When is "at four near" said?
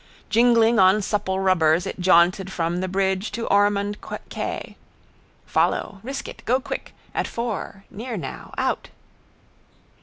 7.13-8.17